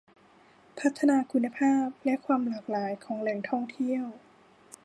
[0.79, 4.05] พัฒนาคุณภาพและความหลากหลายของแหล่งท่องเที่ยว